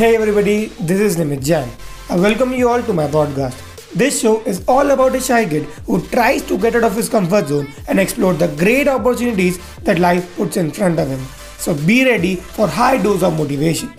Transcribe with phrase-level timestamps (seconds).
[0.00, 1.68] Hey everybody, this is Nimit Jain.
[2.08, 3.58] I welcome you all to my podcast.
[3.92, 7.10] This show is all about a shy kid who tries to get out of his
[7.10, 11.20] comfort zone and explore the great opportunities that life puts in front of him.
[11.58, 13.92] So be ready for high dose of motivation.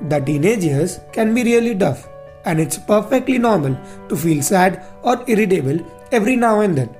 [0.00, 2.08] The teenage years can be really tough
[2.46, 3.76] and it's perfectly normal
[4.08, 6.96] to feel sad or irritable every now and then.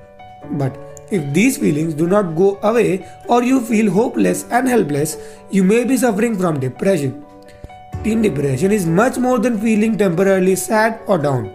[0.51, 5.17] But if these feelings do not go away or you feel hopeless and helpless,
[5.51, 7.23] you may be suffering from depression.
[8.03, 11.51] Teen depression is much more than feeling temporarily sad or down.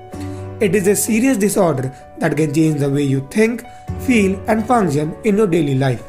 [0.61, 3.65] It is a serious disorder that can change the way you think,
[4.01, 6.05] feel, and function in your daily life,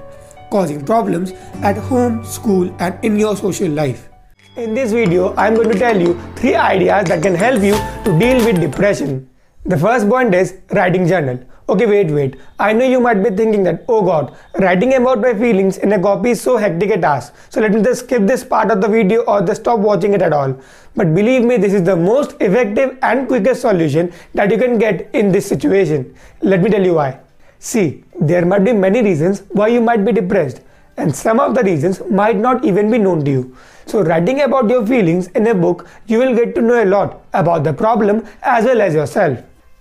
[0.51, 4.09] causing problems at home, school, and in your social life.
[4.57, 7.73] In this video, I am going to tell you 3 ideas that can help you
[8.05, 9.29] to deal with depression.
[9.65, 11.39] The first point is writing journal.
[11.69, 12.35] Okay, wait, wait.
[12.57, 16.01] I know you might be thinking that, oh god, writing about my feelings in a
[16.01, 17.35] copy is so hectic a task.
[17.49, 20.23] So let me just skip this part of the video or just stop watching it
[20.23, 20.59] at all.
[20.95, 25.11] But believe me, this is the most effective and quickest solution that you can get
[25.13, 26.15] in this situation.
[26.41, 27.19] Let me tell you why.
[27.59, 30.61] See, there might be many reasons why you might be depressed,
[30.97, 33.55] and some of the reasons might not even be known to you.
[33.85, 37.21] So, writing about your feelings in a book, you will get to know a lot
[37.33, 39.37] about the problem as well as yourself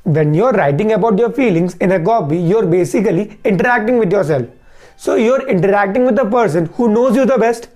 [0.08, 4.46] when you're writing about your feelings in a copy, you're basically interacting with yourself.
[4.96, 7.68] So you're interacting with the person who knows you the best.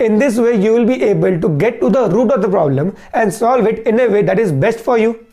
[0.00, 2.94] In this way, you will be able to get to the root of the problem
[3.14, 5.24] and solve it in a way that is best for you.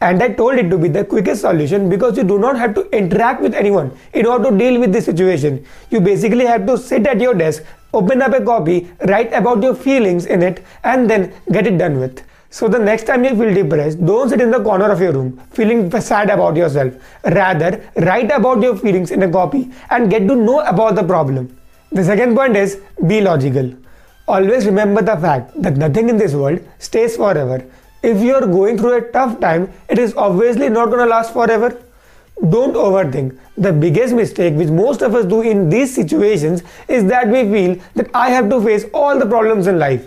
[0.00, 2.88] And I told it to be the quickest solution because you do not have to
[2.90, 5.64] interact with anyone in order to deal with this situation.
[5.90, 9.74] You basically have to sit at your desk, open up a copy, write about your
[9.74, 12.22] feelings in it, and then get it done with.
[12.56, 15.40] So the next time you feel depressed, don't sit in the corner of your room
[15.50, 16.92] feeling sad about yourself.
[17.24, 21.48] Rather, write about your feelings in a copy and get to know about the problem.
[21.90, 23.74] The second point is be logical.
[24.28, 27.58] Always remember the fact that nothing in this world stays forever.
[28.04, 31.32] If you are going through a tough time, it is obviously not going to last
[31.32, 31.76] forever.
[32.50, 33.36] Don't overthink.
[33.58, 37.78] The biggest mistake which most of us do in these situations is that we feel
[37.96, 40.06] that I have to face all the problems in life.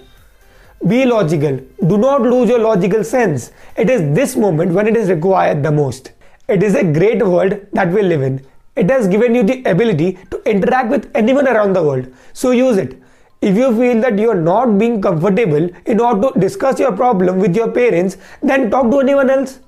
[0.85, 1.59] Be logical.
[1.87, 3.51] Do not lose your logical sense.
[3.75, 6.11] It is this moment when it is required the most.
[6.47, 8.45] It is a great world that we live in.
[8.75, 12.07] It has given you the ability to interact with anyone around the world.
[12.33, 13.01] So use it.
[13.41, 17.39] If you feel that you are not being comfortable in order to discuss your problem
[17.39, 19.59] with your parents, then talk to anyone else.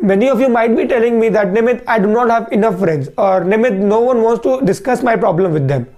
[0.00, 3.08] Many of you might be telling me that Nimit, I do not have enough friends,
[3.16, 5.88] or Nimit, no one wants to discuss my problem with them.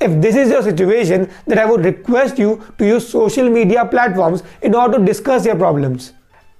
[0.00, 4.42] If this is your situation, then I would request you to use social media platforms
[4.60, 6.12] in order to discuss your problems.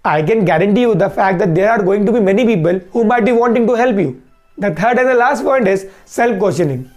[0.05, 3.05] I can guarantee you the fact that there are going to be many people who
[3.05, 4.23] might be wanting to help you.
[4.57, 6.91] The third and the last point is self questioning.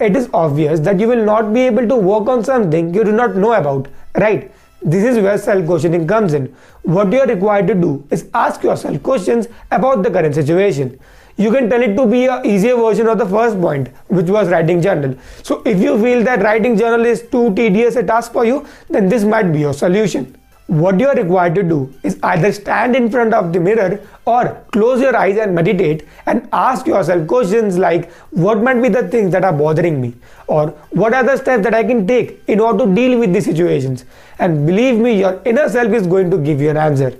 [0.00, 3.12] It is obvious that you will not be able to work on something you do
[3.12, 4.50] not know about, right?
[4.82, 6.54] This is where self questioning comes in.
[6.82, 10.98] What you are required to do is ask yourself questions about the current situation
[11.36, 14.48] you can tell it to be a easier version of the first point which was
[14.48, 15.16] writing journal.
[15.42, 19.08] So if you feel that writing journal is too tedious a task for you then
[19.08, 20.36] this might be your solution.
[20.66, 24.64] What you are required to do is either stand in front of the mirror or
[24.72, 29.30] close your eyes and meditate and ask yourself questions like what might be the things
[29.32, 30.14] that are bothering me?
[30.46, 33.44] or what are the steps that I can take in order to deal with these
[33.44, 34.04] situations?
[34.38, 37.18] And believe me your inner self is going to give you an answer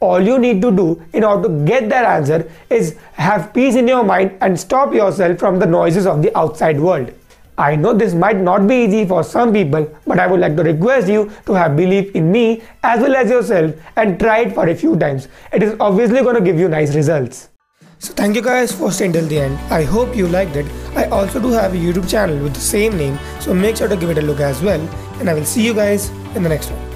[0.00, 3.88] all you need to do in order to get that answer is have peace in
[3.88, 7.12] your mind and stop yourself from the noises of the outside world.
[7.58, 10.62] I know this might not be easy for some people, but I would like to
[10.62, 14.68] request you to have belief in me as well as yourself and try it for
[14.68, 15.28] a few times.
[15.52, 17.48] It is obviously going to give you nice results.
[17.98, 19.58] So thank you guys for staying till the end.
[19.70, 20.66] I hope you liked it.
[20.94, 23.96] I also do have a YouTube channel with the same name, so make sure to
[23.96, 24.80] give it a look as well.
[25.18, 26.95] And I will see you guys in the next one.